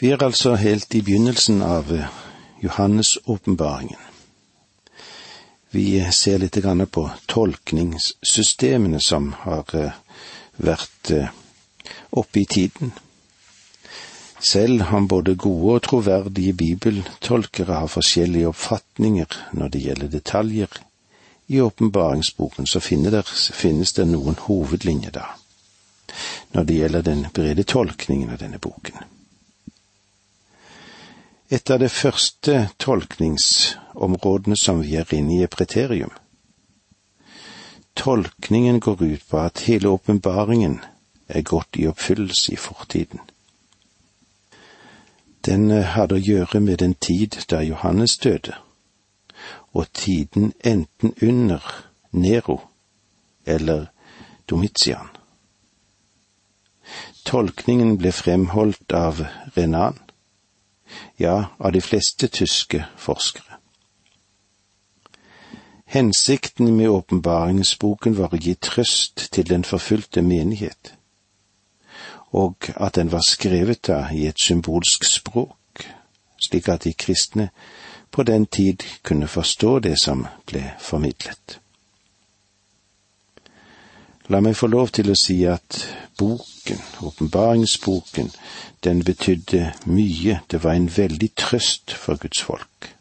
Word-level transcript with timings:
Vi 0.00 0.10
er 0.10 0.22
altså 0.22 0.52
helt 0.54 0.94
i 0.94 1.00
begynnelsen 1.02 1.62
av 1.62 1.88
eh, 1.92 2.06
Johannes-åpenbaringen. 2.62 3.98
Vi 5.74 6.04
ser 6.14 6.38
litt 6.38 6.58
på 6.92 7.02
tolkningssystemene 7.26 9.00
som 9.00 9.32
har 9.40 9.74
eh, 9.74 9.98
vært 10.56 11.10
eh, 11.10 11.34
oppe 12.10 12.40
i 12.40 12.44
tiden. 12.44 12.92
Selv 14.38 14.86
om 14.94 15.08
både 15.08 15.34
gode 15.34 15.74
og 15.74 15.82
troverdige 15.82 16.54
bibeltolkere 16.54 17.82
har 17.82 17.90
forskjellige 17.90 18.54
oppfatninger 18.54 19.38
når 19.58 19.68
det 19.68 19.82
gjelder 19.82 20.14
detaljer 20.14 20.80
i 21.50 21.60
åpenbaringsboken, 21.60 22.70
så 22.70 22.78
finnes 22.78 23.92
det 23.98 24.06
noen 24.06 24.38
hovedlinjer 24.46 25.10
da, 25.10 25.26
når 26.54 26.70
det 26.70 26.82
gjelder 26.82 27.08
den 27.12 27.30
brede 27.34 27.66
tolkningen 27.66 28.30
av 28.30 28.44
denne 28.46 28.62
boken. 28.62 29.17
Et 31.50 31.70
av 31.70 31.78
de 31.80 31.88
første 31.88 32.68
tolkningsområdene 32.78 34.56
som 34.60 34.82
vi 34.84 34.98
er 35.00 35.08
inne 35.16 35.38
i, 35.38 35.42
er 35.42 35.48
preterium. 35.48 36.12
Tolkningen 37.96 38.80
går 38.80 39.02
ut 39.02 39.24
på 39.30 39.38
at 39.40 39.64
hele 39.64 39.88
åpenbaringen 39.88 40.78
er 41.28 41.42
gått 41.42 41.76
i 41.80 41.86
oppfyllelse 41.88 42.52
i 42.52 42.60
fortiden. 42.60 43.20
Den 45.46 45.70
hadde 45.70 46.18
å 46.18 46.22
gjøre 46.22 46.60
med 46.60 46.82
den 46.82 46.94
tid 46.94 47.38
da 47.48 47.62
Johannes 47.64 48.18
døde, 48.20 48.52
og 49.72 49.88
tiden 49.92 50.52
enten 50.60 51.14
under 51.22 51.64
Nero 52.12 52.60
eller 53.46 53.86
Domitian. 54.50 55.08
Tolkningen 57.24 57.96
ble 58.00 58.12
fremholdt 58.12 58.92
av 58.92 59.24
Renan, 59.56 59.96
ja, 61.18 61.44
av 61.58 61.72
de 61.72 61.80
fleste 61.80 62.28
tyske 62.28 62.84
forskere. 62.96 63.58
Hensikten 65.88 66.76
med 66.76 66.90
åpenbaringsboken 66.92 68.16
var 68.18 68.34
å 68.34 68.40
gi 68.40 68.52
trøst 68.60 69.30
til 69.32 69.48
den 69.48 69.64
forfulgte 69.64 70.20
menighet, 70.22 70.92
og 72.36 72.68
at 72.76 72.98
den 73.00 73.12
var 73.12 73.24
skrevet 73.24 73.86
da 73.88 74.02
i 74.12 74.26
et 74.28 74.40
symbolsk 74.40 75.06
språk, 75.08 75.86
slik 76.48 76.68
at 76.68 76.84
de 76.84 76.92
kristne 76.92 77.48
på 78.10 78.22
den 78.22 78.46
tid 78.46 78.84
kunne 79.02 79.28
forstå 79.28 79.78
det 79.88 79.96
som 80.00 80.26
ble 80.46 80.66
formidlet. 80.80 81.58
La 84.28 84.42
meg 84.44 84.58
få 84.60 84.68
lov 84.68 84.92
til 84.92 85.08
å 85.08 85.16
si 85.16 85.38
at 85.48 85.86
boken, 86.18 86.78
åpenbaringsboken, 87.00 88.30
den 88.84 89.02
betydde 89.04 89.72
mye, 89.86 90.40
det 90.50 90.62
var 90.64 90.74
en 90.74 90.90
veldig 90.96 91.30
trøst 91.34 91.94
for 91.94 92.18
Guds 92.18 92.42
folk. 92.42 92.94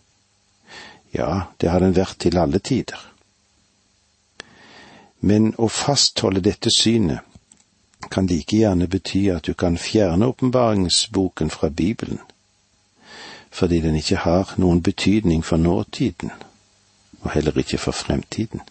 Ja, 1.13 1.41
det 1.61 1.69
har 1.69 1.79
den 1.79 1.95
vært 1.95 2.19
til 2.19 2.37
alle 2.37 2.59
tider. 2.59 2.99
Men 5.19 5.53
å 5.57 5.67
fastholde 5.67 6.43
dette 6.45 6.69
synet 6.69 7.25
kan 8.13 8.27
like 8.29 8.57
gjerne 8.57 8.87
bety 8.87 9.25
at 9.33 9.47
du 9.49 9.53
kan 9.53 9.77
fjerne 9.81 10.29
åpenbaringsboken 10.29 11.49
fra 11.49 11.69
Bibelen, 11.69 12.19
fordi 13.51 13.81
den 13.81 13.95
ikke 13.97 14.21
har 14.21 14.53
noen 14.61 14.83
betydning 14.85 15.43
for 15.45 15.57
nåtiden, 15.57 16.31
og 17.21 17.31
heller 17.33 17.57
ikke 17.57 17.81
for 17.81 17.91
fremtiden. 17.91 18.61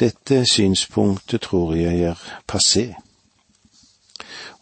Dette 0.00 0.44
synspunktet 0.48 1.44
tror 1.44 1.74
jeg 1.76 2.00
er 2.00 2.26
passé 2.48 2.94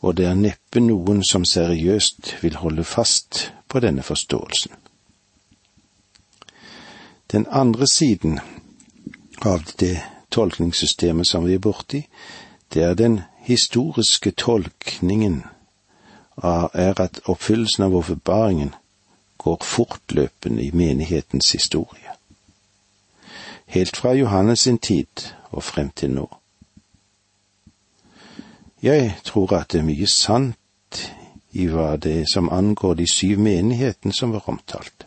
og 0.01 0.17
det 0.17 0.27
er 0.27 0.35
neppe 0.39 0.81
noen 0.81 1.25
som 1.27 1.45
seriøst 1.45 2.37
vil 2.43 2.59
holde 2.63 2.85
fast 2.85 3.49
på 3.69 3.81
denne 3.83 4.03
forståelsen. 4.03 4.73
Den 7.33 7.47
andre 7.51 7.87
siden 7.87 8.39
av 9.45 9.65
det 9.81 9.99
tolkningssystemet 10.31 11.27
som 11.27 11.45
vi 11.47 11.55
er 11.55 11.65
borti, 11.65 12.05
det 12.75 12.83
er 12.83 12.95
den 12.95 13.21
historiske 13.45 14.31
tolkningen 14.31 15.43
av 16.37 16.71
er 16.75 17.01
at 17.01 17.21
oppfyllelsen 17.27 17.85
av 17.85 17.97
åpenbaringen 17.99 18.75
går 19.39 19.59
fortløpende 19.65 20.63
i 20.63 20.71
menighetens 20.71 21.53
historie. 21.53 22.08
Helt 23.69 23.97
fra 23.97 24.13
Johannes 24.13 24.61
sin 24.61 24.79
tid 24.79 25.07
og 25.51 25.63
frem 25.63 25.91
til 25.91 26.11
nå. 26.11 26.37
Jeg 28.83 29.17
tror 29.25 29.57
at 29.57 29.73
det 29.73 29.81
er 29.81 29.85
mye 29.85 30.07
sant 30.09 30.57
i 31.53 31.67
hva 31.69 31.97
det 31.97 32.21
er 32.21 32.25
som 32.33 32.53
angår 32.53 32.95
de 32.95 33.07
syv 33.13 33.39
menighetene 33.45 34.15
som 34.15 34.33
var 34.33 34.49
omtalt. 34.49 35.07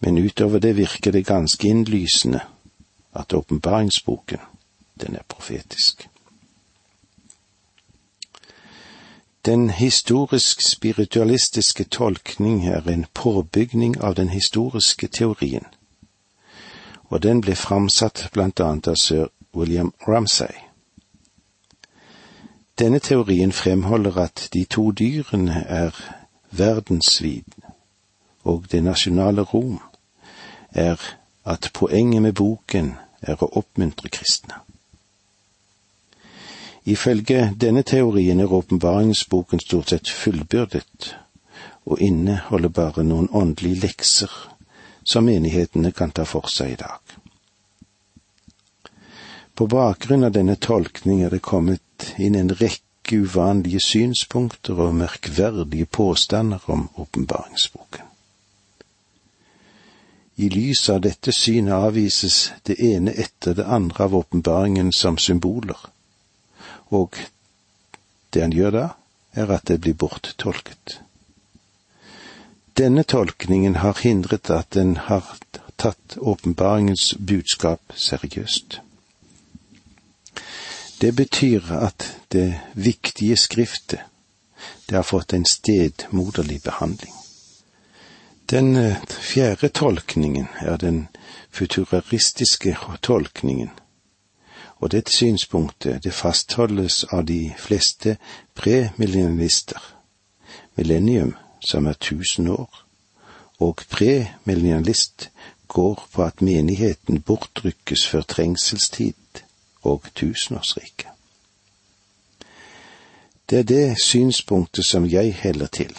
Men 0.00 0.18
utover 0.18 0.58
det 0.58 0.76
virker 0.76 1.12
det 1.12 1.26
ganske 1.26 1.68
innlysende 1.68 2.40
at 3.12 3.32
åpenbaringsboken, 3.32 4.38
den 5.00 5.16
er 5.16 5.22
profetisk. 5.28 6.08
Den 9.46 9.70
historisk-spiritualistiske 9.70 11.84
tolkning 11.84 12.66
er 12.66 12.88
en 12.88 13.06
påbygning 13.14 14.02
av 14.02 14.14
den 14.14 14.28
historiske 14.28 15.08
teorien, 15.08 15.64
og 17.08 17.22
den 17.22 17.40
ble 17.40 17.54
framsatt 17.56 18.28
blant 18.32 18.60
annet 18.60 18.88
av 18.88 18.96
sir 19.00 19.28
William 19.54 19.92
Ramsay. 20.08 20.54
Denne 22.78 22.98
teorien 22.98 23.52
fremholder 23.52 24.18
at 24.22 24.48
de 24.54 24.64
to 24.64 24.90
dyrene 24.92 25.64
er 25.66 25.96
verdensvid, 26.50 27.44
og 28.44 28.68
det 28.72 28.84
nasjonale 28.84 29.42
Rom 29.42 29.80
er 30.70 31.00
at 31.44 31.70
poenget 31.74 32.22
med 32.22 32.32
boken 32.32 32.94
er 33.22 33.42
å 33.42 33.50
oppmuntre 33.58 34.08
kristne. 34.08 34.60
Ifølge 36.84 37.52
denne 37.60 37.82
teorien 37.82 38.40
er 38.40 38.52
åpenbaringsboken 38.52 39.60
stort 39.60 39.90
sett 39.90 40.08
fullbyrdet 40.08 41.16
og 41.84 42.00
inneholder 42.00 42.68
bare 42.68 43.04
noen 43.04 43.28
åndelige 43.32 43.82
lekser 43.82 44.30
som 45.08 45.24
menighetene 45.24 45.92
kan 45.96 46.10
ta 46.12 46.26
for 46.28 46.50
seg 46.52 46.74
i 46.74 46.80
dag. 46.82 47.14
På 49.56 49.66
bakgrunn 49.66 50.26
av 50.28 50.34
denne 50.36 50.58
tolkning 50.60 51.22
er 51.24 51.32
det 51.32 51.40
kommet 51.46 52.10
inn 52.20 52.36
en 52.36 52.52
rekke 52.52 53.22
uvanlige 53.24 53.80
synspunkter 53.80 54.76
og 54.84 54.98
merkverdige 55.00 55.88
påstander 55.88 56.68
om 56.68 56.84
åpenbaringsboken. 57.00 58.04
I 60.44 60.52
lys 60.52 60.84
av 60.92 61.00
dette 61.08 61.32
synet 61.32 61.74
avvises 61.88 62.52
det 62.68 62.76
ene 62.92 63.16
etter 63.16 63.56
det 63.58 63.64
andre 63.64 64.04
av 64.04 64.20
åpenbaringen 64.20 64.92
som 64.92 65.16
symboler, 65.18 65.80
og 66.94 67.16
det 68.30 68.44
han 68.44 68.54
gjør 68.54 68.76
da, 68.76 68.86
er 69.32 69.56
at 69.56 69.66
det 69.72 69.80
blir 69.80 69.96
borttolket. 69.98 71.00
Denne 72.78 73.02
tolkningen 73.02 73.76
har 73.76 73.98
hindret 74.02 74.50
at 74.50 74.70
den 74.70 74.96
har 74.96 75.24
tatt 75.76 76.14
åpenbaringens 76.18 77.14
budskap 77.18 77.92
seriøst. 77.94 78.80
Det 81.00 81.10
betyr 81.16 81.72
at 81.74 82.06
det 82.32 82.60
viktige 82.74 83.36
skriftet, 83.36 84.00
det 84.86 84.96
har 84.96 85.02
fått 85.02 85.32
en 85.32 85.44
stedmoderlig 85.44 86.60
behandling. 86.62 87.14
Den 88.50 88.76
eh, 88.76 88.96
fjerde 89.08 89.68
tolkningen 89.68 90.46
er 90.60 90.76
den 90.76 91.08
futuraristiske 91.50 92.76
tolkningen, 93.02 93.70
og 94.78 94.90
dette 94.94 95.12
synspunktet 95.12 96.04
det 96.04 96.14
fastholdes 96.14 97.04
av 97.04 97.26
de 97.26 97.54
fleste 97.58 98.16
premillennialister. 98.54 99.82
Millennium, 100.76 101.34
som 101.60 101.86
er 101.86 101.92
tusen 101.92 102.48
år, 102.48 102.84
og 103.58 103.76
premillennialist 103.90 105.30
går 105.68 106.08
på 106.12 106.22
at 106.22 106.42
menigheten 106.42 107.20
bortrykkes 107.20 108.06
før 108.06 108.22
trengselstid 108.22 109.42
og 109.82 110.02
tusenårsriket. 110.14 111.06
Det 113.50 113.58
er 113.58 113.62
det 113.62 113.96
synspunktet 114.04 114.84
som 114.84 115.06
jeg 115.06 115.34
heller 115.34 115.66
til, 115.66 115.96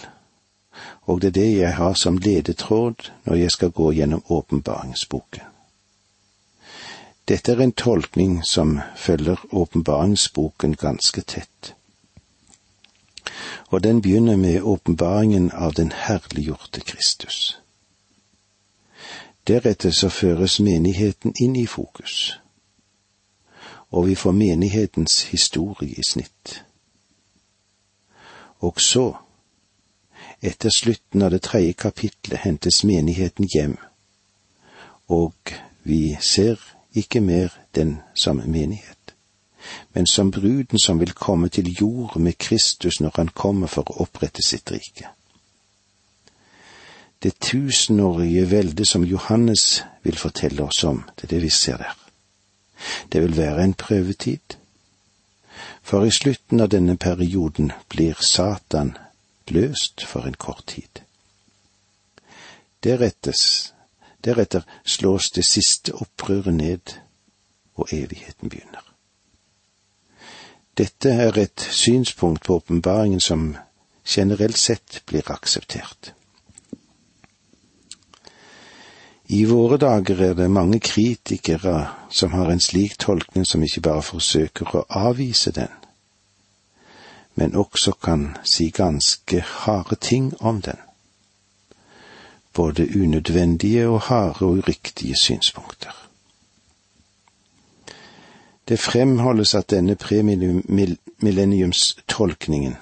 og 1.02 1.22
det 1.22 1.28
er 1.28 1.32
det 1.42 1.58
jeg 1.58 1.76
har 1.76 1.94
som 1.94 2.18
ledetråd 2.18 3.12
når 3.26 3.36
jeg 3.36 3.52
skal 3.52 3.72
gå 3.72 3.92
gjennom 3.92 4.24
åpenbaringsboken. 4.30 5.42
Dette 7.30 7.52
er 7.52 7.62
en 7.62 7.72
tolkning 7.72 8.46
som 8.46 8.80
følger 8.98 9.38
åpenbaringsboken 9.52 10.76
ganske 10.76 11.22
tett. 11.22 11.76
Og 13.70 13.84
den 13.84 14.02
begynner 14.02 14.36
med 14.36 14.62
åpenbaringen 14.62 15.52
av 15.52 15.74
den 15.74 15.92
herliggjorte 15.92 16.82
Kristus. 16.82 17.60
Deretter 19.48 19.92
så 19.92 20.10
føres 20.10 20.60
menigheten 20.60 21.34
inn 21.40 21.56
i 21.56 21.66
fokus 21.66 22.40
og 23.92 24.08
vi 24.08 24.16
får 24.16 24.32
menighetens 24.32 25.24
historie 25.24 25.96
i 25.98 26.04
snitt. 26.10 26.64
Og 28.60 28.82
så, 28.82 29.14
etter 30.42 30.70
slutten 30.70 31.22
av 31.22 31.32
det 31.32 31.42
tredje 31.42 31.74
kapitlet, 31.74 32.40
hentes 32.44 32.84
menigheten 32.84 33.48
hjem, 33.54 33.78
og 35.08 35.34
vi 35.84 36.18
ser 36.22 36.60
ikke 36.94 37.22
mer 37.22 37.54
den 37.76 37.98
samme 38.14 38.46
menighet, 38.46 38.99
men 39.94 40.08
som 40.08 40.32
bruden 40.32 40.80
som 40.80 41.00
vil 41.00 41.14
komme 41.14 41.50
til 41.50 41.72
jord 41.82 42.18
med 42.18 42.38
Kristus 42.38 43.00
når 43.00 43.12
han 43.16 43.28
kommer 43.28 43.68
for 43.68 43.90
å 43.90 44.04
opprette 44.04 44.44
sitt 44.46 44.72
rike. 44.72 45.10
Det 47.24 47.40
tusenårige 47.40 48.52
veldet 48.52 48.88
som 48.88 49.04
Johannes 49.04 49.84
vil 50.04 50.18
fortelle 50.18 50.64
oss 50.64 50.84
om, 50.84 51.04
det 51.16 51.28
er 51.28 51.36
det 51.36 51.42
vi 51.44 51.50
ser 51.50 51.78
der. 51.78 51.98
Det 53.12 53.22
vil 53.22 53.38
være 53.38 53.64
en 53.64 53.74
prøvetid, 53.74 54.56
for 55.84 56.06
i 56.06 56.12
slutten 56.12 56.60
av 56.60 56.70
denne 56.72 56.96
perioden 56.98 57.72
blir 57.90 58.16
Satan 58.24 58.96
løst 59.52 60.06
for 60.06 60.28
en 60.28 60.38
kort 60.40 60.64
tid. 60.68 61.04
Derettes, 62.84 63.74
deretter 64.26 64.64
slås 64.86 65.32
det 65.36 65.46
siste 65.46 65.96
opprøret 65.96 66.54
ned, 66.54 66.96
og 67.76 67.88
evigheten 67.92 68.50
begynner. 68.50 68.89
Dette 70.80 71.10
er 71.12 71.36
et 71.38 71.68
synspunkt 71.76 72.46
på 72.46 72.56
åpenbaringen 72.56 73.20
som 73.20 73.58
generelt 74.08 74.58
sett 74.58 75.02
blir 75.06 75.28
akseptert. 75.28 76.14
I 79.28 79.44
våre 79.46 79.78
dager 79.78 80.22
er 80.30 80.34
det 80.34 80.48
mange 80.52 80.80
kritikere 80.80 81.90
som 82.10 82.32
har 82.32 82.48
en 82.50 82.64
slik 82.64 82.96
tolkning 82.98 83.44
som 83.46 83.64
ikke 83.64 83.84
bare 83.90 84.06
forsøker 84.08 84.72
å 84.72 84.86
avvise 85.02 85.52
den, 85.52 85.70
men 87.36 87.60
også 87.60 87.98
kan 88.00 88.30
si 88.48 88.72
ganske 88.72 89.44
harde 89.44 90.00
ting 90.00 90.32
om 90.40 90.62
den. 90.62 90.80
Både 92.56 92.88
unødvendige 92.96 93.90
og 93.90 94.02
harde 94.08 94.46
og 94.48 94.64
uriktige 94.64 95.20
synspunkter. 95.20 96.09
Det 98.70 98.80
fremholdes 98.80 99.56
at 99.56 99.72
denne 99.72 99.96
premillenniumstolkningen 99.96 102.76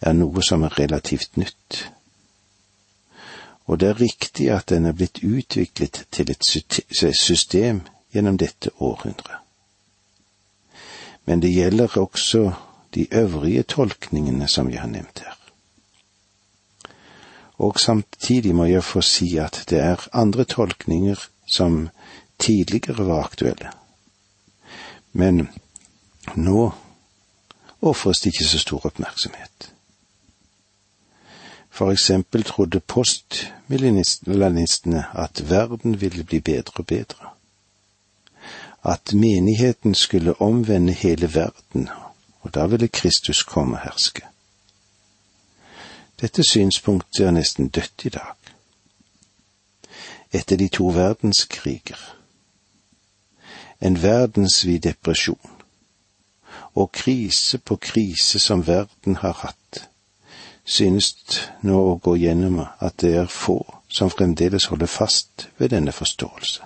er 0.00 0.12
noe 0.12 0.42
som 0.44 0.62
er 0.62 0.78
relativt 0.78 1.36
nytt 1.40 1.94
og 3.64 3.80
det 3.80 3.88
er 3.88 4.00
riktig 4.00 4.50
at 4.52 4.68
den 4.68 4.86
er 4.86 4.92
blitt 4.92 5.22
utviklet 5.24 6.04
til 6.12 6.30
et 6.30 7.16
system 7.20 7.80
gjennom 8.12 8.36
dette 8.38 8.70
århundret. 8.78 9.40
Men 11.24 11.40
det 11.40 11.54
gjelder 11.54 11.98
også 11.98 12.52
de 12.94 13.06
øvrige 13.14 13.62
tolkningene 13.62 14.48
som 14.48 14.70
jeg 14.70 14.80
har 14.80 14.88
nevnt 14.88 15.22
her. 15.24 15.38
Og 17.58 17.80
samtidig 17.80 18.54
må 18.54 18.64
jeg 18.64 18.84
få 18.84 19.00
si 19.00 19.36
at 19.38 19.64
det 19.70 19.80
er 19.80 20.08
andre 20.12 20.44
tolkninger 20.44 21.28
som 21.46 21.88
tidligere 22.38 23.06
var 23.06 23.24
aktuelle. 23.24 23.70
Men 25.14 25.48
nå 26.34 26.72
ofres 27.80 28.20
det 28.20 28.32
ikke 28.32 28.44
så 28.44 28.58
stor 28.58 28.86
oppmerksomhet. 28.86 29.72
For 31.70 31.90
eksempel 31.90 32.42
trodde 32.42 32.80
postmillenistene 32.80 35.06
at 35.14 35.50
verden 35.50 36.00
ville 36.00 36.24
bli 36.24 36.40
bedre 36.40 36.82
og 36.82 36.86
bedre. 36.86 37.30
At 38.84 39.14
menigheten 39.14 39.94
skulle 39.94 40.40
omvende 40.40 40.92
hele 40.92 41.34
verden, 41.34 41.88
og 42.40 42.54
da 42.54 42.66
ville 42.66 42.88
Kristus 42.88 43.42
komme 43.42 43.76
og 43.76 43.82
herske. 43.82 44.22
Dette 46.20 46.42
synspunktet 46.50 47.26
er 47.26 47.30
nesten 47.30 47.68
dødt 47.68 48.04
i 48.04 48.08
dag. 48.08 48.34
Etter 50.32 50.56
de 50.56 50.68
to 50.68 50.86
verdenskriger, 50.86 52.16
en 53.84 54.02
verdensvid 54.02 54.80
depresjon 54.80 55.50
og 56.74 56.92
krise 56.92 57.58
på 57.58 57.76
krise 57.76 58.38
som 58.38 58.66
verden 58.66 59.16
har 59.16 59.36
hatt, 59.44 59.88
synes 60.64 61.14
nå 61.62 61.76
å 61.78 61.98
gå 62.02 62.16
gjennom 62.18 62.62
at 62.64 62.96
det 63.02 63.12
er 63.20 63.30
få 63.30 63.58
som 63.88 64.10
fremdeles 64.10 64.70
holder 64.72 64.90
fast 64.90 65.48
ved 65.58 65.70
denne 65.74 65.92
forståelse. 65.92 66.64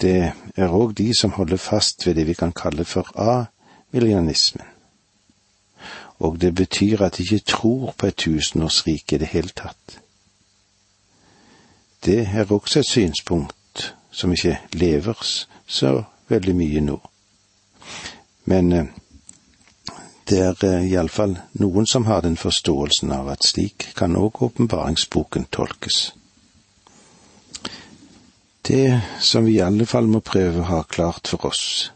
Det 0.00 0.32
er 0.56 0.72
òg 0.74 0.96
de 0.96 1.12
som 1.16 1.36
holder 1.36 1.60
fast 1.60 2.06
ved 2.06 2.16
det 2.18 2.26
vi 2.26 2.34
kan 2.34 2.52
kalle 2.52 2.84
for 2.84 3.12
a-millianismen. 3.14 4.66
Og 6.18 6.40
det 6.40 6.54
betyr 6.54 7.04
at 7.04 7.16
de 7.16 7.22
ikke 7.22 7.52
tror 7.52 7.94
på 7.98 8.06
et 8.06 8.16
tusenårsrike 8.16 9.16
i 9.16 9.20
det 9.20 9.28
hele 9.32 9.52
tatt. 9.56 10.00
Det 12.04 12.24
er 12.26 12.52
også 12.52 12.78
et 12.78 12.88
synspunkt 12.88 13.55
som 14.16 14.32
ikke 14.32 14.58
lever 14.72 15.18
så 15.66 16.04
veldig 16.28 16.54
mye 16.56 16.80
nå. 16.80 16.96
Men 18.48 18.72
eh, 18.72 18.86
det 20.30 20.38
er 20.42 20.64
eh, 20.64 20.86
iallfall 20.92 21.36
noen 21.60 21.86
som 21.86 22.06
har 22.08 22.22
den 22.24 22.36
forståelsen 22.40 23.12
av 23.12 23.28
at 23.34 23.44
slik 23.44 23.90
kan 23.98 24.16
òg 24.16 24.42
åpenbaringsboken 24.48 25.44
tolkes. 25.52 26.14
Det 28.66 29.00
som 29.20 29.44
vi 29.46 29.58
i 29.58 29.62
alle 29.62 29.86
fall 29.86 30.08
må 30.10 30.20
prøve 30.26 30.64
å 30.64 30.70
ha 30.72 30.80
klart 30.82 31.28
for 31.30 31.46
oss, 31.52 31.92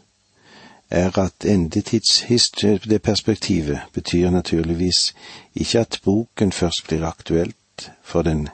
er 0.91 1.19
at 1.19 1.45
endetidsperspektivet 1.47 3.79
betyr 3.95 4.29
naturligvis 4.31 5.13
ikke 5.55 5.79
at 5.79 5.99
boken 6.05 6.51
først 6.51 6.87
blir 6.87 7.05
aktuelt 7.07 7.91
for 8.03 8.21
den 8.27 8.49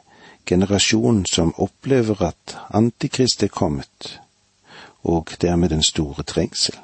generasjonen 0.47 1.25
som 1.25 1.53
opplever 1.57 2.21
at 2.31 2.57
Antikrist 2.73 3.43
er 3.43 3.51
kommet, 3.51 4.19
og 5.03 5.29
dermed 5.41 5.69
den 5.69 5.83
store 5.83 6.23
trengsel. 6.23 6.75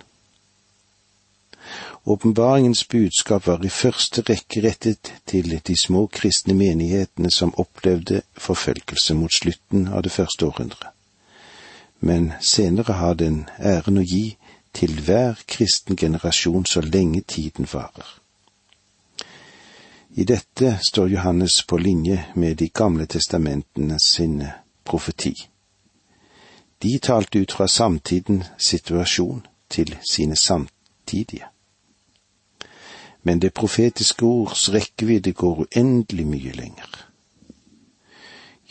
Åpenbaringens 2.05 2.83
budskap 2.87 3.47
var 3.47 3.63
i 3.63 3.69
første 3.69 4.23
rekke 4.27 4.61
rettet 4.65 5.13
til 5.25 5.53
de 5.67 5.75
små 5.79 6.07
kristne 6.11 6.53
menighetene 6.53 7.31
som 7.31 7.53
opplevde 7.57 8.21
forfølgelse 8.37 9.15
mot 9.15 9.31
slutten 9.31 9.87
av 9.87 10.03
det 10.03 10.11
første 10.11 10.45
århundret. 10.45 10.89
Men 11.99 12.33
senere 12.41 12.99
har 12.99 13.15
den 13.15 13.45
æren 13.59 14.01
å 14.01 14.03
gi 14.03 14.35
til 14.75 14.99
hver 15.05 15.39
kristen 15.47 15.95
generasjon 15.95 16.65
så 16.65 16.81
lenge 16.81 17.21
tiden 17.21 17.69
varer. 17.71 18.22
I 20.15 20.23
dette 20.23 20.77
står 20.89 21.07
Johannes 21.07 21.61
på 21.67 21.77
linje 21.77 22.25
med 22.35 22.57
de 22.57 22.69
gamle 22.69 23.05
testamentene 23.05 23.99
sin 23.99 24.43
profeti. 24.85 25.33
De 26.79 26.99
talte 26.99 27.39
ut 27.39 27.51
fra 27.51 27.67
samtidens 27.67 28.51
situasjon 28.57 29.45
til 29.69 29.97
sine 30.11 30.35
samtidige 30.35 31.47
men 33.23 33.39
det 33.39 33.53
profetiske 33.53 34.25
ords 34.25 34.69
rekkevidde 34.73 35.33
går 35.33 35.65
uendelig 35.65 36.27
mye 36.27 36.51
lenger. 36.51 36.89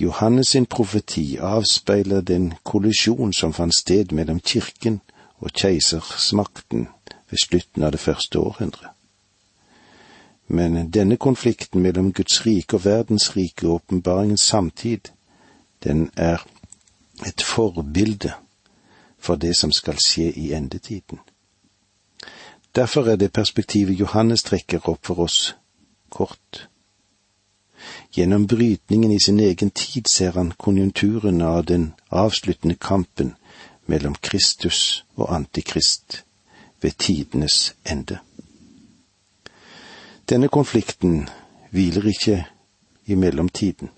Johannes 0.01 0.49
sin 0.49 0.67
profeti 0.67 1.37
avspeiler 1.37 2.21
den 2.21 2.53
kollisjon 2.65 3.33
som 3.33 3.53
fant 3.53 3.75
sted 3.75 4.13
mellom 4.13 4.41
kirken 4.41 5.01
og 5.41 5.53
keisersmakten 5.53 6.89
ved 7.31 7.45
slutten 7.45 7.83
av 7.83 7.93
det 7.93 8.01
første 8.01 8.39
århundret. 8.39 8.91
Men 10.53 10.91
denne 10.91 11.17
konflikten 11.17 11.81
mellom 11.81 12.13
Guds 12.13 12.43
rike 12.47 12.77
og 12.77 12.85
verdens 12.85 13.31
rike 13.37 13.67
og 13.67 13.75
åpenbaringens 13.75 14.41
samtid, 14.41 15.09
den 15.85 16.11
er 16.17 16.45
et 17.27 17.43
forbilde 17.43 18.33
for 19.19 19.41
det 19.41 19.55
som 19.57 19.73
skal 19.73 19.97
skje 19.97 20.27
i 20.37 20.53
endetiden. 20.53 21.23
Derfor 22.75 23.09
er 23.09 23.17
det 23.17 23.33
perspektivet 23.33 24.01
Johannes 24.01 24.43
trekker 24.43 24.89
opp 24.93 25.07
for 25.07 25.25
oss, 25.25 25.55
kort. 26.11 26.69
Gjennom 28.13 28.47
brytningen 28.47 29.13
i 29.13 29.21
sin 29.25 29.41
egen 29.41 29.71
tid 29.71 30.05
ser 30.09 30.37
han 30.37 30.53
konjunkturen 30.59 31.41
av 31.41 31.65
den 31.65 31.95
avsluttende 32.11 32.77
kampen 32.77 33.33
mellom 33.87 34.15
Kristus 34.21 35.05
og 35.17 35.33
Antikrist 35.35 36.25
ved 36.83 36.93
tidenes 36.99 37.75
ende. 37.85 38.19
Denne 40.33 40.49
konflikten 40.49 41.29
hviler 41.71 42.07
ikke 42.09 42.47
i 43.05 43.15
mellomtiden. 43.15 43.91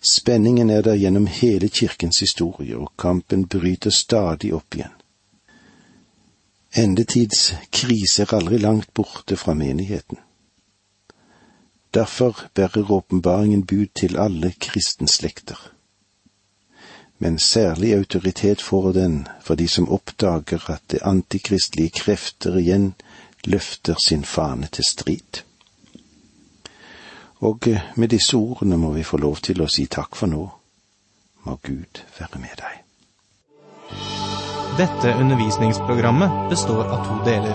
Spenningen 0.00 0.70
er 0.70 0.80
der 0.86 0.96
gjennom 0.96 1.26
hele 1.26 1.68
kirkens 1.68 2.22
historie, 2.24 2.78
og 2.78 2.94
kampen 2.96 3.42
bryter 3.44 3.92
stadig 3.92 4.54
opp 4.56 4.78
igjen. 4.78 4.94
Endetids 6.72 7.42
krise 7.72 8.24
er 8.24 8.32
aldri 8.38 8.62
langt 8.62 8.94
borte 8.94 9.36
fra 9.36 9.52
menigheten. 9.54 10.16
Derfor 11.94 12.40
bærer 12.54 12.90
åpenbaringen 12.90 13.66
bud 13.66 13.92
til 13.94 14.16
alle 14.16 14.54
kristenslekter. 14.60 15.72
Men 17.18 17.38
særlig 17.38 17.92
autoritet 17.94 18.62
får 18.62 18.92
den 18.92 19.26
for 19.40 19.54
de 19.54 19.68
som 19.68 19.88
oppdager 19.88 20.70
at 20.70 20.82
det 20.90 21.04
antikristlige 21.04 21.90
krefter 22.00 22.56
igjen 22.56 22.94
løfter 23.46 23.94
sin 24.02 24.24
fane 24.24 24.68
til 24.72 24.84
strid. 24.88 25.42
Og 27.46 27.68
eh, 27.68 27.80
med 27.96 28.08
disse 28.08 28.36
ordene 28.36 28.78
må 28.80 28.92
vi 28.96 29.04
få 29.04 29.20
lov 29.20 29.42
til 29.44 29.62
å 29.62 29.68
si 29.70 29.86
takk 29.86 30.16
for 30.16 30.30
nå. 30.30 30.42
Må 31.46 31.58
Gud 31.62 32.02
være 32.18 32.40
med 32.42 32.56
deg. 32.62 32.82
Dette 34.76 35.14
undervisningsprogrammet 35.16 36.48
består 36.50 36.84
av 36.84 37.04
to 37.06 37.20
deler. 37.28 37.54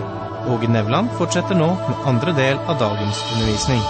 Åge 0.50 0.70
Nevland 0.72 1.12
fortsetter 1.20 1.58
nå 1.58 1.68
med 1.76 2.08
andre 2.10 2.34
del 2.38 2.58
av 2.58 2.80
dagens 2.80 3.20
undervisning. 3.34 3.84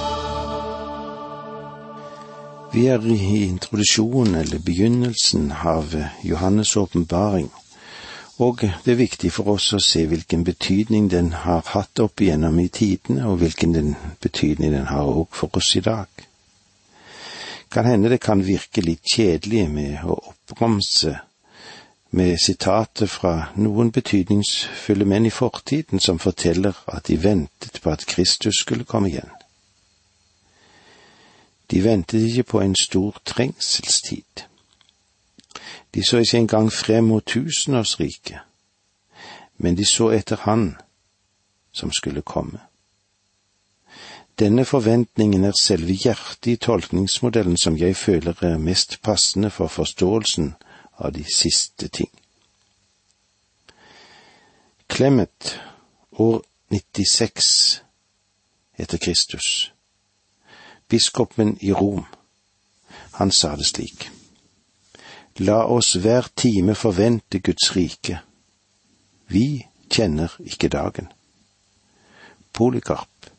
Vi 2.74 2.86
er 2.88 3.04
i 3.04 3.46
introduksjonen, 3.46 4.36
eller 4.36 4.60
begynnelsen, 4.60 5.52
av 5.52 5.96
Johannes' 6.24 6.78
åpenbaring, 6.80 7.50
og 8.42 8.62
det 8.62 8.92
er 8.92 8.98
viktig 8.98 9.30
for 9.36 9.54
oss 9.54 9.68
å 9.78 9.80
se 9.86 10.08
hvilken 10.10 10.44
betydning 10.44 11.12
den 11.12 11.28
har 11.44 11.62
hatt 11.76 12.00
opp 12.02 12.24
igjennom 12.26 12.58
i 12.60 12.72
tidene, 12.74 13.28
og 13.30 13.38
hvilken 13.44 13.76
den 13.76 13.92
betydning 14.24 14.74
den 14.74 14.88
har 14.90 15.06
òg 15.06 15.28
for 15.38 15.58
oss 15.60 15.76
i 15.78 15.84
dag. 15.86 16.10
Kan 17.72 17.86
hende 17.86 18.10
det 18.10 18.20
kan 18.20 18.42
virke 18.44 18.82
litt 18.82 19.06
kjedelig 19.06 19.68
med 19.70 20.02
å 20.10 20.18
oppbremse 20.34 21.14
med 22.18 22.40
sitater 22.42 23.08
fra 23.08 23.36
noen 23.56 23.94
betydningsfulle 23.94 25.06
menn 25.06 25.30
i 25.30 25.32
fortiden 25.32 26.02
som 26.04 26.20
forteller 26.20 26.76
at 26.92 27.08
de 27.08 27.22
ventet 27.22 27.78
på 27.84 27.94
at 27.94 28.10
Kristus 28.10 28.66
skulle 28.66 28.90
komme 28.90 29.14
igjen. 29.14 29.30
De 31.72 31.84
ventet 31.86 32.26
ikke 32.26 32.50
på 32.56 32.66
en 32.66 32.76
stor 32.76 33.22
trengselstid. 33.24 34.50
De 35.94 36.04
så 36.04 36.18
ikke 36.18 36.38
engang 36.38 36.72
frem 36.74 37.04
mot 37.04 37.26
tusenårsriket, 37.26 38.40
men 39.58 39.78
de 39.78 39.86
så 39.86 40.10
etter 40.10 40.36
Han 40.36 40.76
som 41.72 41.92
skulle 41.92 42.22
komme. 42.22 42.60
Denne 44.40 44.66
forventningen 44.66 45.44
er 45.44 45.52
selve 45.60 45.94
hjertet 45.94 46.48
i 46.48 46.56
tolkningsmodellen 46.56 47.58
som 47.58 47.78
jeg 47.78 47.96
føler 47.96 48.44
er 48.44 48.58
mest 48.58 49.02
passende 49.04 49.52
for 49.52 49.68
forståelsen 49.68 50.54
av 50.98 51.14
de 51.14 51.24
siste 51.36 51.88
ting. 51.88 52.10
Clemet, 54.90 55.60
år 56.12 56.42
96 56.72 57.84
etter 58.78 58.98
Kristus, 58.98 59.74
biskopen 60.88 61.58
i 61.62 61.72
Rom, 61.72 62.06
han 63.14 63.32
sa 63.32 63.56
det 63.56 63.66
slik. 63.66 64.10
La 65.42 65.64
oss 65.66 65.96
hver 65.98 66.28
time 66.36 66.76
forvente 66.76 67.40
Guds 67.40 67.72
rike. 67.76 68.20
Vi 69.28 69.66
kjenner 69.90 70.36
ikke 70.46 70.70
dagen. 70.70 71.08
Polikarp, 72.54 73.32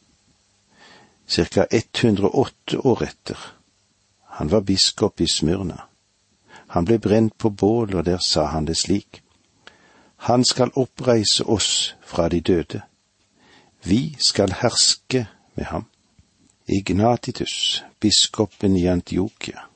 ca 1.28 1.66
108 1.70 2.80
år 2.82 3.04
etter, 3.06 3.38
han 4.34 4.50
var 4.50 4.60
biskop 4.66 5.20
i 5.20 5.28
Smyrna. 5.30 5.78
Han 6.74 6.88
ble 6.88 6.98
brent 6.98 7.38
på 7.38 7.50
bål, 7.50 7.94
og 7.94 8.06
der 8.08 8.18
sa 8.18 8.48
han 8.50 8.66
det 8.66 8.78
slik. 8.80 9.22
Han 10.26 10.44
skal 10.44 10.72
oppreise 10.74 11.44
oss 11.44 11.94
fra 12.02 12.28
de 12.28 12.40
døde. 12.40 12.80
Vi 13.84 14.16
skal 14.18 14.54
herske 14.62 15.26
med 15.54 15.64
ham. 15.64 15.84
Ignatitus, 16.66 17.84
biskopen 18.00 18.76
i 18.76 18.86
Antiokia, 18.86 19.68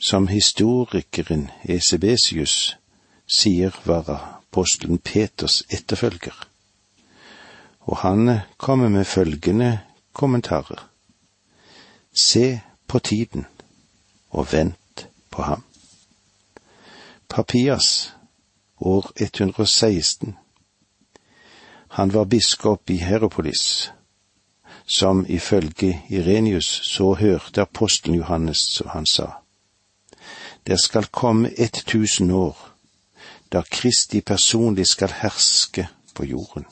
som 0.00 0.28
historikeren 0.28 1.50
Esebesius 1.62 2.76
sier 3.28 3.74
var 3.84 4.08
apostelen 4.10 4.98
Peters 4.98 5.62
etterfølger, 5.70 6.34
og 7.80 7.96
han 7.96 8.40
kommer 8.56 8.88
med 8.88 9.04
følgende 9.04 9.78
kommentarer. 10.12 10.88
Se 12.22 12.60
på 12.86 12.98
tiden 12.98 13.46
og 14.30 14.52
vent 14.52 15.06
på 15.30 15.42
ham. 15.42 15.62
Papias, 17.28 18.14
år 18.80 19.12
116. 19.16 20.36
Han 21.88 22.14
var 22.14 22.24
biskop 22.24 22.90
i 22.90 22.96
Heropolis 22.96 23.90
som 24.90 25.26
ifølge 25.28 26.02
Irenius 26.08 26.80
så 26.84 27.14
hørte 27.14 27.62
apostelen 27.62 28.16
Johannes, 28.16 28.58
som 28.58 28.88
han 28.88 29.06
sa. 29.06 29.39
Det 30.66 30.78
skal 30.80 31.06
komme 31.06 31.48
ett 31.48 31.84
tusen 31.86 32.30
år, 32.30 32.56
da 33.48 33.62
Kristi 33.62 34.20
personlig 34.20 34.86
skal 34.86 35.12
herske 35.22 35.88
på 36.14 36.24
jorden. 36.24 36.64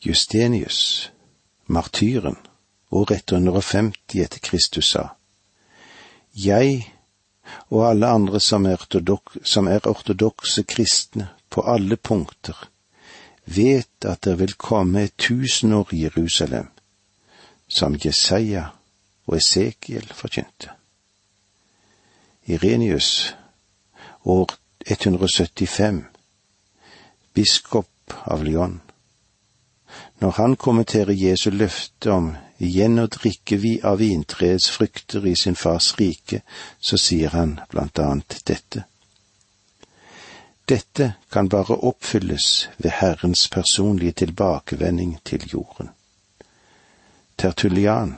Justenius, 0.00 1.10
martyren, 1.66 2.36
år 2.90 3.12
150 3.12 4.22
etter 4.22 4.38
Kristus 4.38 4.92
sa, 4.94 5.08
Jeg 6.32 6.94
og 7.68 7.88
alle 7.90 8.06
andre 8.06 8.40
som 8.40 8.66
er, 8.66 8.80
som 9.44 9.68
er 9.68 9.86
ortodokse 9.88 10.62
kristne 10.62 11.28
på 11.50 11.64
alle 11.66 11.96
punkter, 11.96 12.68
vet 13.44 14.04
at 14.04 14.24
det 14.24 14.38
vil 14.38 14.54
komme 14.54 15.02
et 15.02 15.16
tusenår 15.16 15.94
i 15.94 16.02
Jerusalem, 16.04 16.68
som 17.68 17.96
Jesaja 18.04 18.68
og 19.26 19.36
Esekiel 19.36 20.12
forkynte. 20.14 20.77
Irenius, 22.48 23.34
år 24.22 24.50
175, 24.86 26.04
biskop 27.34 28.14
av 28.24 28.44
Lyon. 28.44 28.80
Når 30.18 30.30
han 30.30 30.56
kommenterer 30.56 31.12
Jesu 31.12 31.50
løfte 31.50 32.10
om 32.10 32.30
igjen 32.56 32.96
å 33.02 33.04
drikke 33.12 33.58
vi 33.60 33.74
av 33.84 34.00
vintreets 34.00 34.70
frukter 34.72 35.26
i 35.28 35.34
sin 35.36 35.58
fars 35.60 35.90
rike, 36.00 36.40
så 36.80 36.96
sier 36.96 37.36
han 37.36 37.58
blant 37.68 38.00
annet 38.00 38.38
dette. 38.48 38.86
Dette 40.68 41.10
kan 41.28 41.52
bare 41.52 41.76
oppfylles 41.76 42.68
ved 42.78 42.96
Herrens 43.02 43.44
personlige 43.52 44.24
tilbakevending 44.24 45.18
til 45.24 45.44
jorden. 45.52 45.92
Tertullian, 47.36 48.16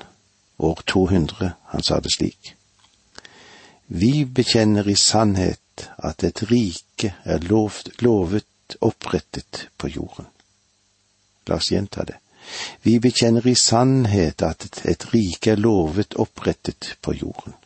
år 0.59 0.87
200, 0.87 1.53
han 1.75 1.83
sa 1.83 1.99
det 1.99 2.15
slik. 2.15 2.55
Vi 3.93 4.25
bekjenner 4.25 4.89
i 4.89 4.95
sannhet 4.95 5.89
at 5.99 6.23
et 6.23 6.45
rike 6.47 7.09
er 7.25 7.43
lovt, 7.43 7.89
lovet 7.99 8.77
opprettet 8.87 9.65
på 9.77 9.91
jorden. 9.91 10.29
La 11.51 11.57
oss 11.59 11.73
gjenta 11.73 12.05
det. 12.07 12.21
Vi 12.87 13.01
bekjenner 13.03 13.47
i 13.51 13.57
sannhet 13.59 14.45
at 14.47 14.85
et 14.87 15.09
rike 15.11 15.57
er 15.57 15.59
lovet 15.59 16.15
opprettet 16.15 16.93
på 17.03 17.17
jorden. 17.19 17.59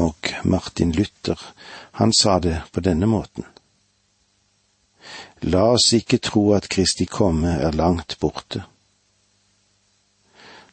Og 0.00 0.32
Martin 0.48 0.96
Luther, 0.96 1.36
han 2.00 2.16
sa 2.16 2.38
det 2.40 2.62
på 2.72 2.80
denne 2.80 3.06
måten. 3.06 3.44
La 5.52 5.66
oss 5.76 5.92
ikke 5.92 6.22
tro 6.32 6.54
at 6.56 6.72
Kristi 6.72 7.04
komme 7.04 7.58
er 7.60 7.76
langt 7.76 8.16
borte. 8.24 8.64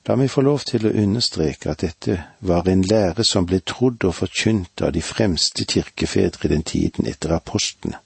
La 0.10 0.16
meg 0.18 0.32
få 0.34 0.42
lov 0.42 0.64
til 0.66 0.88
å 0.90 0.92
understreke 1.04 1.70
at 1.70 1.84
dette 1.84 2.16
var 2.42 2.66
en 2.72 2.82
lære 2.82 3.22
som 3.28 3.46
ble 3.46 3.60
trodd 3.62 4.08
og 4.10 4.16
forkynt 4.18 4.82
av 4.82 4.96
de 4.96 5.04
fremste 5.06 5.68
kirkefedre 5.70 6.48
i 6.48 6.50
den 6.50 6.64
tiden 6.66 7.06
etter 7.06 7.36
apostlene, 7.36 8.00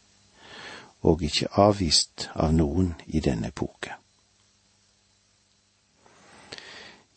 og 1.07 1.23
ikke 1.23 1.47
avvist 1.63 2.25
av 2.35 2.51
noen 2.51 2.89
i 3.07 3.21
denne 3.23 3.53
epoke. 3.53 3.95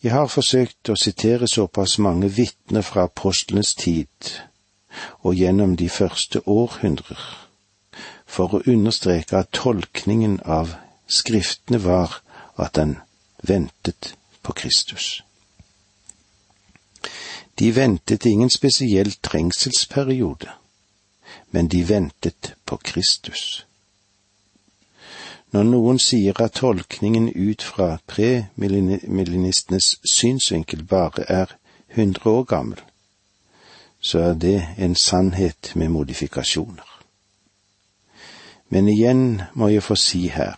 Jeg 0.07 0.15
har 0.15 0.31
forsøkt 0.31 0.93
å 0.93 0.97
sitere 1.03 1.49
såpass 1.51 1.97
mange 1.99 2.31
vitner 2.31 2.87
fra 2.87 3.09
apostlenes 3.11 3.73
tid 3.75 4.31
og 5.27 5.35
gjennom 5.35 5.75
de 5.81 5.89
første 5.91 6.45
århundrer 6.47 7.25
for 8.37 8.55
å 8.55 8.63
understreke 8.71 9.41
at 9.41 9.51
tolkningen 9.51 10.39
av 10.45 10.77
Skriftene 11.11 11.79
var 11.83 12.21
at 12.55 12.79
den 12.79 12.97
ventet 13.43 14.13
på 14.47 14.53
Kristus. 14.53 15.25
De 17.59 17.77
ventet 17.77 18.27
ingen 18.27 18.51
spesiell 18.51 19.13
trengselsperiode, 19.13 20.51
men 21.51 21.69
de 21.69 21.89
ventet 21.89 22.55
på 22.65 22.77
Kristus. 22.77 23.67
Når 25.51 25.63
noen 25.67 25.99
sier 25.99 26.39
at 26.45 26.59
tolkningen 26.61 27.31
ut 27.35 27.63
fra 27.63 27.99
premillinistenes 28.07 29.97
synsvinkel 30.13 30.85
bare 30.87 31.27
er 31.29 31.57
hundre 31.97 32.31
år 32.31 32.45
gammel, 32.45 32.81
så 34.01 34.19
er 34.31 34.35
det 34.35 34.59
en 34.79 34.95
sannhet 34.95 35.73
med 35.75 35.89
modifikasjoner. 35.89 36.93
Men 38.69 38.89
igjen 38.89 39.43
må 39.55 39.69
jeg 39.75 39.83
få 39.83 39.97
si 39.99 40.29
her, 40.29 40.55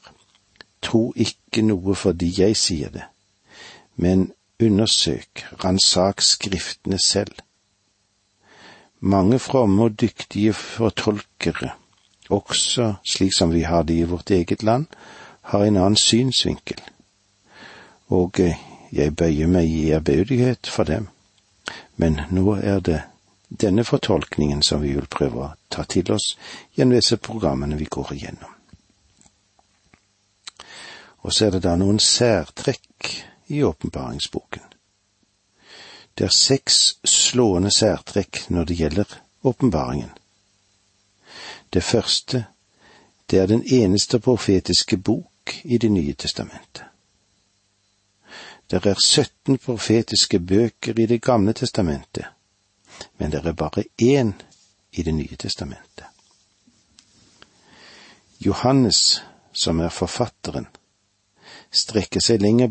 tro 0.83 1.13
ikke 1.17 1.63
noe 1.63 1.95
fordi 1.95 2.35
jeg 2.41 2.57
sier 2.57 2.93
det, 2.93 3.09
men 3.99 4.31
undersøk, 4.63 5.45
ransak 5.65 6.23
Skriftene 6.23 6.99
selv. 7.03 7.43
Mange 9.01 9.39
fromme 9.39 9.91
og 9.91 10.01
dyktige 10.01 10.53
fortolkere 10.53 11.75
også 12.29 12.95
slik 13.05 13.33
som 13.33 13.53
vi 13.53 13.63
har 13.63 13.83
det 13.83 13.95
i 13.95 14.05
vårt 14.05 14.31
eget 14.31 14.63
land, 14.63 14.87
har 15.43 15.65
en 15.65 15.77
annen 15.77 15.97
synsvinkel, 15.97 16.81
og 18.09 18.41
eh, 18.41 18.59
jeg 18.93 19.17
bøyer 19.17 19.47
meg 19.47 19.69
i 19.69 19.91
ærbødighet 19.93 20.67
for 20.67 20.85
dem, 20.85 21.09
men 21.97 22.21
nå 22.31 22.57
er 22.57 22.81
det 22.81 23.01
denne 23.49 23.85
fortolkningen 23.85 24.63
som 24.63 24.83
vi 24.83 24.93
vil 24.93 25.09
prøve 25.09 25.45
å 25.45 25.55
ta 25.73 25.85
til 25.89 26.13
oss 26.13 26.35
gjennom 26.77 26.99
disse 26.99 27.17
programmene 27.17 27.79
vi 27.81 27.89
går 27.89 28.13
igjennom. 28.13 28.53
Og 31.25 31.33
så 31.33 31.47
er 31.47 31.57
det 31.57 31.63
da 31.65 31.75
noen 31.77 31.99
særtrekk 31.99 33.13
i 33.49 33.63
åpenbaringsboken. 33.63 34.63
Det 36.19 36.25
er 36.25 36.35
seks 36.35 36.99
slående 37.07 37.71
særtrekk 37.71 38.45
når 38.51 38.65
det 38.65 38.77
gjelder 38.77 39.19
åpenbaringen. 39.43 40.11
Det 41.73 41.85
første, 41.85 42.45
det 43.31 43.39
er 43.39 43.47
den 43.47 43.63
eneste 43.67 44.19
profetiske 44.19 44.97
bok 44.97 45.61
i 45.65 45.79
Det 45.79 45.93
nye 45.93 46.15
testamentet. 46.15 46.85
Det 48.71 48.87
er 48.87 48.95
17 49.05 49.59
profetiske 49.59 50.41
bøker 50.41 50.99
i 50.99 51.07
Det 51.07 51.23
gamle 51.23 51.53
testamentet, 51.53 52.25
men 53.19 53.33
det 53.33 53.47
er 53.47 53.53
bare 53.53 53.85
én 54.03 54.33
i 54.93 55.03
Det 55.03 55.15
nye 55.15 55.37
testamentet. 55.37 56.05
Johannes, 58.41 59.23
som 59.53 59.81
er 59.81 59.89
forfatteren, 59.89 60.67
strekker 61.71 62.21
seg 62.21 62.43
lenger 62.43 62.69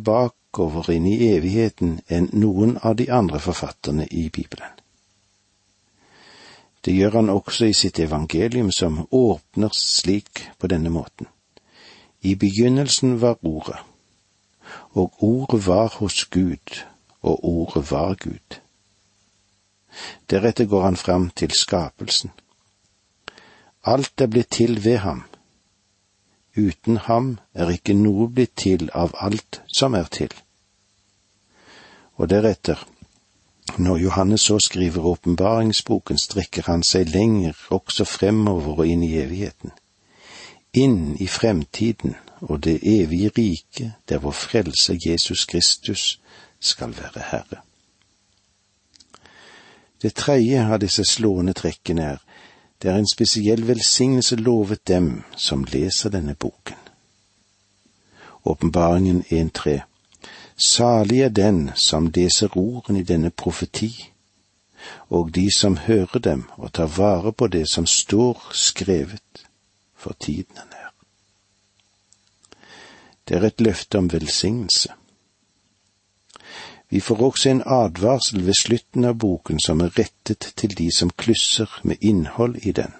bakover 0.57 0.91
inn 0.91 1.05
i 1.05 1.35
evigheten 1.35 1.99
enn 2.07 2.29
noen 2.33 2.77
av 2.81 2.95
de 2.95 3.09
andre 3.11 3.39
forfatterne 3.39 4.07
i 4.09 4.29
Bibelen. 4.29 4.71
Det 6.81 6.93
gjør 6.95 7.11
han 7.19 7.29
også 7.29 7.65
i 7.65 7.73
sitt 7.73 7.99
evangelium, 7.99 8.71
som 8.71 9.07
åpner 9.11 9.69
slik 9.75 10.47
på 10.57 10.67
denne 10.67 10.89
måten. 10.89 11.27
I 12.21 12.35
begynnelsen 12.35 13.21
var 13.21 13.37
Ordet, 13.43 13.77
og 14.93 15.13
Ordet 15.23 15.67
var 15.67 15.87
hos 15.99 16.25
Gud, 16.25 16.83
og 17.21 17.43
Ordet 17.43 17.91
var 17.91 18.15
Gud. 18.15 18.59
Deretter 20.29 20.65
går 20.65 20.83
han 20.83 20.95
fram 20.95 21.29
til 21.29 21.51
skapelsen. 21.51 22.31
Alt 23.83 24.21
er 24.21 24.27
blitt 24.27 24.51
til 24.51 24.83
ved 24.83 24.97
ham. 24.97 25.23
Uten 26.57 26.97
ham 26.97 27.37
er 27.53 27.69
ikke 27.69 27.93
noe 27.93 28.27
blitt 28.33 28.55
til 28.57 28.89
av 28.97 29.13
alt 29.21 29.61
som 29.69 29.93
er 29.93 30.09
til. 30.09 30.33
Og 32.17 32.29
deretter, 32.29 32.81
når 33.77 33.97
Johannes 33.97 34.41
så 34.41 34.57
skriver 34.59 35.05
åpenbaringsboken, 35.05 36.17
strekker 36.17 36.65
han 36.65 36.83
seg 36.83 37.11
lenger 37.13 37.53
også 37.69 38.07
fremover 38.09 38.81
og 38.81 38.87
inn 38.87 39.03
i 39.05 39.13
evigheten. 39.21 39.75
Inn 40.73 41.13
i 41.21 41.27
fremtiden 41.27 42.15
og 42.41 42.63
det 42.63 42.79
evige 42.81 43.31
riket 43.37 43.93
der 44.09 44.17
vår 44.17 44.31
frelse 44.31 44.97
Jesus 45.05 45.45
Kristus 45.45 46.19
skal 46.59 46.97
være 46.97 47.23
Herre. 47.31 47.61
Det 50.01 50.13
tredje 50.13 50.65
av 50.65 50.79
disse 50.81 51.05
slående 51.05 51.53
trekkene 51.57 52.03
er 52.13 52.17
det 52.81 52.91
er 52.91 52.97
en 52.97 53.09
spesiell 53.09 53.67
velsignelse 53.67 54.35
lovet 54.35 54.87
dem 54.87 55.23
som 55.35 55.65
leser 55.65 56.09
denne 56.09 56.35
boken. 56.35 56.77
Åpenbaringen 58.45 59.23
1.3 59.23 59.79
Salig 60.57 61.21
er 61.21 61.29
den 61.29 61.71
som 61.75 62.11
leser 62.15 62.57
ordene 62.57 62.99
i 62.99 63.03
denne 63.03 63.29
profeti, 63.29 64.09
og 65.09 65.35
de 65.35 65.49
som 65.57 65.77
hører 65.77 66.19
dem 66.19 66.45
og 66.57 66.73
tar 66.73 66.87
vare 66.97 67.33
på 67.33 67.47
det 67.47 67.65
som 67.69 67.85
står 67.85 68.49
skrevet, 68.53 69.45
for 69.95 70.13
tiden 70.19 70.57
er 70.57 70.69
nær. 70.71 70.93
Det 73.27 73.37
er 73.37 73.43
et 73.43 73.61
løfte 73.61 73.97
om 73.97 74.11
velsignelse. 74.13 74.93
Vi 76.89 76.99
får 77.01 77.23
også 77.23 77.49
en 77.49 77.63
advarsel 77.65 78.45
ved 78.45 78.53
slutten 78.61 79.05
av 79.05 79.17
boken 79.19 79.59
som 79.59 79.81
er 79.83 79.91
rettet 79.99 80.53
til 80.55 80.75
de 80.77 80.87
som 80.97 81.09
klusser 81.09 81.79
med 81.83 81.97
innhold 82.01 82.55
i 82.63 82.71
den, 82.71 82.93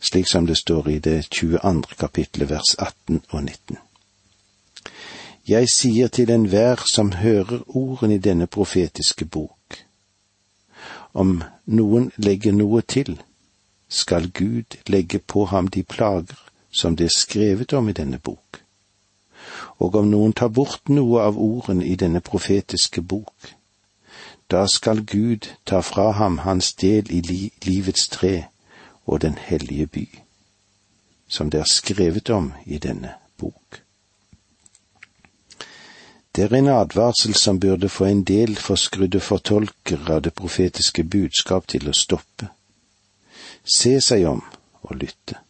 slik 0.00 0.28
som 0.30 0.46
det 0.46 0.58
står 0.58 0.88
i 0.88 0.98
det 0.98 1.30
22. 1.30 1.82
kapitlet 1.98 2.50
vers 2.50 2.76
18 2.78 3.22
og 3.30 3.42
19. 3.42 3.78
Jeg 5.48 5.68
sier 5.70 6.08
til 6.08 6.30
enhver 6.30 6.82
som 6.94 7.12
hører 7.12 7.62
ordene 7.66 8.14
i 8.14 8.22
denne 8.22 8.46
profetiske 8.46 9.24
bok, 9.24 9.82
om 11.14 11.42
noen 11.66 12.10
legger 12.16 12.52
noe 12.52 12.82
til, 12.82 13.16
skal 13.88 14.30
Gud 14.30 14.78
legge 14.86 15.18
på 15.18 15.44
ham 15.44 15.68
de 15.68 15.82
plager 15.82 16.38
som 16.70 16.96
det 16.96 17.06
er 17.06 17.14
skrevet 17.16 17.72
om 17.72 17.88
i 17.88 17.92
denne 17.92 18.18
bok. 18.18 18.65
Og 19.78 19.94
om 19.94 20.08
noen 20.10 20.32
tar 20.32 20.48
bort 20.48 20.88
noe 20.88 21.20
av 21.22 21.38
ordene 21.38 21.84
i 21.84 21.96
denne 22.00 22.20
profetiske 22.24 23.02
bok, 23.02 23.52
da 24.50 24.66
skal 24.66 25.02
Gud 25.04 25.48
ta 25.64 25.80
fra 25.80 26.10
ham 26.16 26.38
hans 26.46 26.72
del 26.74 27.10
i 27.10 27.20
li 27.20 27.40
livets 27.66 28.08
tre 28.08 28.46
og 29.06 29.20
den 29.20 29.34
hellige 29.38 29.86
by, 29.86 30.06
som 31.28 31.50
det 31.50 31.60
er 31.60 31.70
skrevet 31.70 32.30
om 32.30 32.52
i 32.64 32.78
denne 32.78 33.14
bok. 33.38 33.82
Det 36.36 36.44
er 36.44 36.54
en 36.54 36.68
advarsel 36.68 37.34
som 37.34 37.60
burde 37.60 37.88
få 37.88 38.04
en 38.04 38.22
del 38.24 38.56
forskrudde 38.56 39.20
fortolkere 39.20 40.14
av 40.14 40.22
det 40.22 40.34
profetiske 40.34 41.04
budskap 41.04 41.66
til 41.66 41.88
å 41.88 41.96
stoppe, 41.96 42.50
se 43.64 43.96
seg 44.00 44.26
om 44.28 44.42
og 44.82 44.96
lytte. 45.00 45.40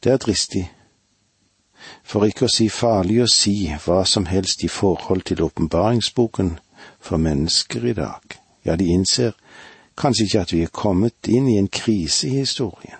Det 0.00 0.12
er 0.12 0.16
dristig, 0.16 0.64
for 2.10 2.26
ikke 2.26 2.48
å 2.48 2.50
si 2.50 2.66
farlig 2.72 3.20
å 3.22 3.28
si 3.30 3.54
hva 3.84 4.00
som 4.08 4.26
helst 4.26 4.64
i 4.66 4.68
forhold 4.72 5.28
til 5.28 5.44
åpenbaringsboken 5.46 6.56
for 6.98 7.22
mennesker 7.22 7.86
i 7.86 7.94
dag. 7.94 8.34
Ja, 8.66 8.74
de 8.76 8.88
innser 8.90 9.36
kanskje 10.00 10.26
ikke 10.26 10.40
at 10.40 10.54
vi 10.56 10.64
er 10.66 10.74
kommet 10.74 11.30
inn 11.30 11.46
i 11.48 11.58
en 11.60 11.70
krise 11.70 12.26
i 12.26 12.40
historien. 12.40 12.98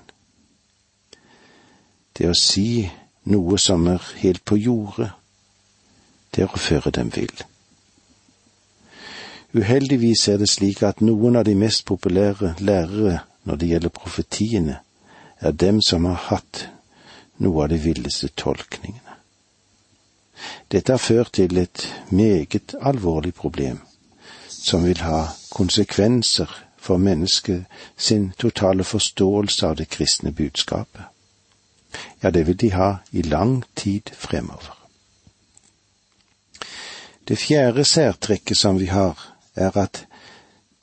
Det 2.15 2.31
å 2.31 2.39
si 2.39 2.87
noe 3.33 3.59
som 3.59 3.89
er 3.91 4.05
helt 4.23 4.45
på 4.47 4.61
jordet, 4.61 5.11
det 6.31 6.47
er 6.47 6.55
å 6.55 6.63
føre 6.63 6.95
dem 6.95 7.11
vill. 7.11 7.35
Uheldigvis 9.51 10.29
er 10.31 10.39
det 10.39 10.53
slik 10.53 10.85
at 10.87 11.03
noen 11.03 11.41
av 11.41 11.49
de 11.49 11.57
mest 11.59 11.83
populære 11.89 12.55
lærere 12.63 13.25
når 13.43 13.59
det 13.59 13.71
gjelder 13.73 13.97
profetiene, 13.97 14.83
er 15.41 15.57
dem 15.57 15.81
som 15.83 16.07
har 16.07 16.29
hatt 16.29 16.69
noe 17.41 17.65
av 17.65 17.69
de 17.73 17.79
villeste 17.81 18.29
tolkningene. 18.37 19.17
Dette 20.73 20.93
har 20.93 21.03
ført 21.03 21.33
til 21.37 21.59
et 21.59 21.85
meget 22.11 22.75
alvorlig 22.81 23.35
problem, 23.35 23.81
som 24.49 24.85
vil 24.85 25.03
ha 25.05 25.29
konsekvenser 25.51 26.53
for 26.81 26.97
mennesket 26.97 27.65
sin 27.97 28.33
totale 28.39 28.85
forståelse 28.85 29.67
av 29.67 29.77
det 29.77 29.89
kristne 29.89 30.33
budskapet. 30.33 31.03
Ja, 32.23 32.31
det 32.31 32.47
vil 32.47 32.61
de 32.61 32.73
ha 32.73 32.95
i 33.13 33.23
lang 33.23 33.65
tid 33.77 34.11
fremover. 34.13 34.77
Det 37.29 37.39
fjerde 37.39 37.85
særtrekket 37.85 38.57
som 38.57 38.79
vi 38.79 38.87
har, 38.87 39.35
er 39.55 39.77
at 39.77 40.07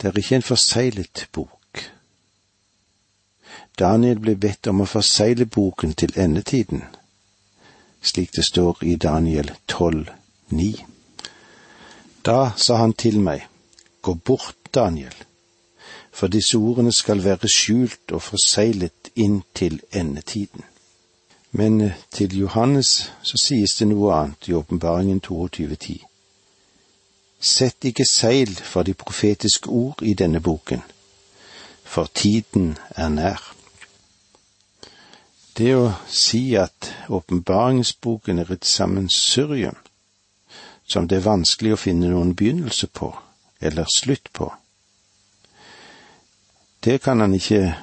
det 0.02 0.08
er 0.08 0.18
ikke 0.18 0.36
en 0.36 0.42
forseglet 0.42 1.28
bok. 1.32 1.57
Daniel 3.80 4.20
ble 4.20 4.34
bedt 4.36 4.68
om 4.72 4.82
å 4.82 4.90
forsegle 4.90 5.46
boken 5.46 5.92
til 5.94 6.16
endetiden, 6.18 6.82
slik 8.02 8.32
det 8.34 8.46
står 8.46 8.80
i 8.82 8.96
Daniel 8.96 9.52
12,9. 9.70 10.70
Da 12.26 12.40
sa 12.58 12.80
han 12.82 12.94
til 12.94 13.20
meg, 13.22 13.44
gå 14.02 14.14
bort, 14.14 14.56
Daniel, 14.74 15.14
for 16.12 16.28
disse 16.28 16.58
ordene 16.58 16.92
skal 16.92 17.22
være 17.24 17.50
skjult 17.50 18.12
og 18.18 18.22
forseglet 18.22 19.12
inn 19.16 19.44
til 19.54 19.80
endetiden. 19.92 20.66
Men 21.52 21.92
til 22.12 22.34
Johannes 22.38 23.12
så 23.22 23.38
sies 23.38 23.78
det 23.80 23.88
noe 23.88 24.12
annet 24.14 24.50
i 24.50 24.56
åpenbaringen 24.58 25.22
22.10. 25.22 26.02
Sett 27.40 27.86
ikke 27.86 28.06
seil 28.10 28.56
for 28.56 28.84
de 28.84 28.98
profetiske 28.98 29.70
ord 29.70 30.02
i 30.02 30.14
denne 30.18 30.42
boken, 30.42 30.82
for 31.86 32.10
tiden 32.14 32.76
er 32.90 33.14
nær. 33.14 33.57
Det 35.58 35.74
å 35.74 35.90
si 36.06 36.54
at 36.60 36.92
åpenbaringsboken 37.10 38.40
er 38.40 38.52
et 38.54 38.66
sammensurium, 38.66 39.78
som 40.86 41.08
det 41.08 41.18
er 41.18 41.26
vanskelig 41.26 41.74
å 41.74 41.80
finne 41.82 42.12
noen 42.12 42.36
begynnelse 42.38 42.88
på, 42.94 43.10
eller 43.60 43.90
slutt 43.90 44.30
på, 44.34 44.52
det 46.86 47.00
kan 47.04 47.20
han 47.20 47.34
ikke 47.34 47.74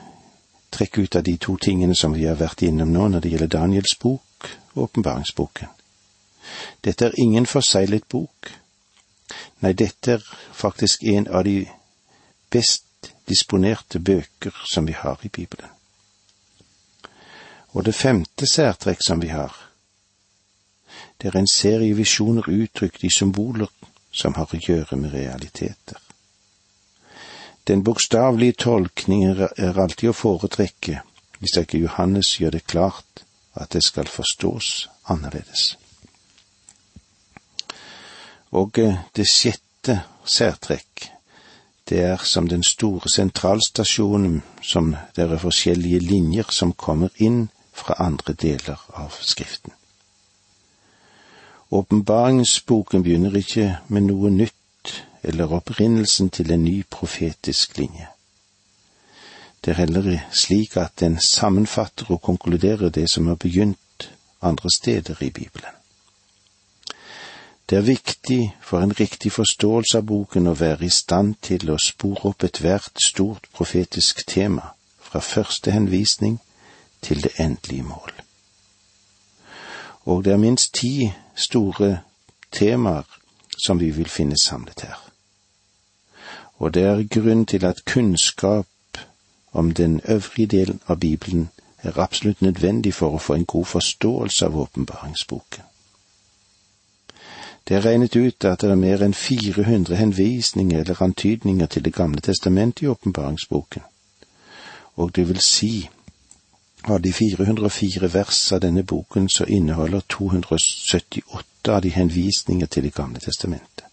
trekke 0.71 1.03
ut 1.03 1.17
av 1.19 1.25
de 1.27 1.35
to 1.37 1.57
tingene 1.61 1.97
som 1.99 2.15
vi 2.15 2.25
har 2.25 2.39
vært 2.39 2.63
innom 2.63 2.93
nå 2.95 3.09
når 3.11 3.25
det 3.25 3.33
gjelder 3.35 3.53
Daniels 3.59 3.99
bok 4.01 4.49
åpenbaringsboken. 4.81 5.69
Dette 6.81 7.11
er 7.11 7.19
ingen 7.21 7.47
forseglet 7.47 8.09
bok 8.09 8.55
Nei, 9.65 9.73
dette 9.73 10.19
er 10.19 10.25
faktisk 10.53 11.03
en 11.09 11.27
av 11.33 11.47
de 11.47 11.65
best 12.53 13.09
disponerte 13.29 13.99
bøker 13.99 14.53
som 14.69 14.85
vi 14.87 14.93
har 14.93 15.21
i 15.25 15.31
Bibelen. 15.33 15.74
Og 17.75 17.85
det 17.85 17.95
femte 17.95 18.47
særtrekk 18.47 19.03
som 19.03 19.23
vi 19.23 19.29
har, 19.35 19.55
det 21.19 21.31
er 21.31 21.39
en 21.39 21.51
serie 21.51 21.95
visjoner 21.97 22.47
uttrykt 22.49 23.05
i 23.05 23.11
symboler 23.11 23.71
som 24.15 24.35
har 24.39 24.51
å 24.55 24.61
gjøre 24.61 24.97
med 24.97 25.15
realiteter. 25.15 25.99
Den 27.67 27.83
bokstavelige 27.83 28.61
tolkningen 28.67 29.49
er 29.57 29.81
alltid 29.81 30.11
å 30.13 30.17
foretrekke 30.17 31.01
hvis 31.41 31.57
ikke 31.61 31.81
Johannes 31.81 32.37
gjør 32.41 32.55
det 32.57 32.67
klart 32.67 33.25
at 33.55 33.73
det 33.73 33.83
skal 33.85 34.09
forstås 34.09 34.89
annerledes. 35.11 35.75
Og 38.55 38.79
eh, 38.79 39.01
det 39.17 39.27
sjette 39.29 39.99
særtrekk, 40.25 41.09
det 41.89 42.01
er 42.05 42.23
som 42.25 42.49
den 42.49 42.63
store 42.65 43.11
sentralstasjonen 43.11 44.39
som 44.63 44.95
det 45.17 45.27
er 45.27 45.43
forskjellige 45.43 46.01
linjer 46.01 46.53
som 46.55 46.73
kommer 46.73 47.13
inn 47.17 47.49
fra 47.75 47.95
andre 47.99 48.33
deler 48.33 48.81
av 48.95 49.13
Skriften. 49.21 49.73
Åpenbaringsboken 51.71 53.03
begynner 53.03 53.37
ikke 53.37 53.79
med 53.89 54.07
noe 54.07 54.31
nytt 54.31 54.93
eller 55.23 55.53
opprinnelsen 55.57 56.31
til 56.31 56.53
en 56.53 56.65
ny 56.65 56.83
profetisk 56.91 57.79
linje. 57.79 58.09
Det 59.65 59.73
er 59.73 59.81
heller 59.81 60.19
slik 60.31 60.77
at 60.77 61.01
den 61.01 61.17
sammenfatter 61.21 62.11
og 62.13 62.23
konkluderer 62.23 62.89
det 62.89 63.09
som 63.11 63.27
har 63.27 63.35
begynt 63.35 64.11
andre 64.43 64.71
steder 64.71 65.23
i 65.23 65.31
Bibelen. 65.31 65.75
Det 67.71 67.79
er 67.79 67.83
viktig 67.89 68.57
for 68.63 68.81
en 68.81 68.93
riktig 69.01 69.33
forståelse 69.33 69.99
av 69.99 70.05
boken 70.07 70.47
å 70.47 70.55
være 70.55 70.85
i 70.85 70.93
stand 70.93 71.35
til 71.43 71.71
å 71.73 71.81
spore 71.81 72.29
opp 72.31 72.45
ethvert 72.45 73.01
stort 73.01 73.49
profetisk 73.57 74.27
tema, 74.29 74.75
fra 75.01 75.21
første 75.21 75.73
henvisning 75.73 76.39
til 77.05 77.23
det 77.23 77.33
endelige 77.41 77.83
mål. 77.83 78.13
Og 80.05 80.25
det 80.25 80.33
er 80.33 80.37
minst 80.37 80.75
ti 80.75 81.13
store 81.35 81.99
temaer 82.53 83.03
som 83.65 83.81
vi 83.81 83.91
vil 83.91 84.09
finne 84.09 84.37
samlet 84.45 84.81
her. 84.81 85.11
Og 86.59 86.75
det 86.75 86.83
er 86.83 87.21
grunn 87.21 87.47
til 87.47 87.65
at 87.65 87.85
kunnskap 87.85 88.67
om 89.53 89.75
den 89.75 90.01
øvrige 90.09 90.47
delen 90.47 90.81
av 90.87 90.97
Bibelen 90.97 91.51
er 91.83 91.99
absolutt 91.99 92.43
nødvendig 92.43 92.95
for 92.95 93.15
å 93.15 93.19
få 93.19 93.35
en 93.35 93.45
god 93.45 93.65
forståelse 93.65 94.47
av 94.47 94.57
åpenbaringsboken. 94.57 95.63
Det 97.69 97.77
er 97.77 97.85
regnet 97.85 98.17
ut 98.17 98.45
at 98.45 98.61
det 98.61 98.71
er 98.71 98.81
mer 98.81 99.03
enn 99.03 99.15
400 99.15 99.97
henvisninger 99.97 100.81
eller 100.81 101.03
antydninger 101.03 101.67
til 101.67 101.85
Det 101.85 101.95
gamle 101.95 102.21
testamentet 102.21 102.83
i 102.83 102.87
åpenbaringsboken, 102.87 103.83
og 104.97 105.17
det 105.17 105.29
vil 105.29 105.41
si 105.41 105.89
av 106.87 107.01
de 107.01 107.13
404 107.13 108.09
vers 108.09 108.53
av 108.53 108.61
denne 108.61 108.83
boken 108.83 109.29
så 109.29 109.45
inneholder 109.45 110.01
278 110.01 111.73
av 111.73 111.83
de 111.83 111.91
henvisninger 111.91 112.67
til 112.67 112.83
Det 112.83 112.95
gamle 112.95 113.21
testamentet. 113.21 113.85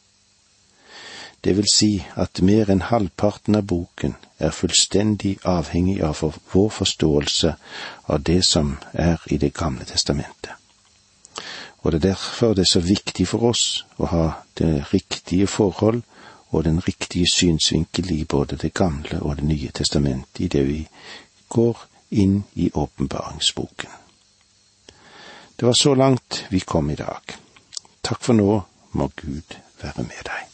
Det 1.44 1.58
vil 1.58 1.66
si 1.74 2.04
at 2.16 2.42
mer 2.42 2.70
enn 2.70 2.84
halvparten 2.86 3.56
av 3.56 3.64
boken 3.66 4.16
er 4.40 4.52
fullstendig 4.54 5.40
avhengig 5.44 6.02
av 6.04 6.20
vår 6.54 6.70
forståelse 6.70 7.54
av 8.06 8.24
det 8.24 8.44
som 8.46 8.78
er 8.94 9.24
i 9.26 9.38
Det 9.38 9.54
gamle 9.54 9.86
testamentet. 9.86 10.52
Og 11.82 11.92
det 11.92 11.98
er 11.98 12.10
derfor 12.10 12.54
det 12.54 12.62
er 12.62 12.74
så 12.74 12.80
viktig 12.80 13.28
for 13.28 13.50
oss 13.50 13.86
å 13.98 14.06
ha 14.06 14.26
det 14.58 14.94
riktige 14.94 15.48
forhold 15.48 16.04
og 16.52 16.64
den 16.64 16.80
riktige 16.80 17.26
synsvinkel 17.34 18.12
i 18.12 18.24
både 18.26 18.56
Det 18.56 18.74
gamle 18.74 19.22
og 19.22 19.36
Det 19.36 19.44
nye 19.44 19.72
testamentet 19.72 20.40
i 20.40 20.48
det 20.48 20.68
vi 20.68 20.88
går 21.50 21.88
inn 22.12 22.43
i 22.54 22.71
åpenbaringsboken. 22.74 23.89
Det 25.56 25.65
var 25.65 25.74
så 25.74 25.95
langt 25.95 26.43
vi 26.50 26.60
kom 26.60 26.89
i 26.89 26.95
dag. 26.95 27.36
Takk 28.02 28.24
for 28.24 28.34
nå, 28.38 28.62
må 28.91 29.12
Gud 29.15 29.58
være 29.82 30.04
med 30.04 30.24
deg. 30.28 30.51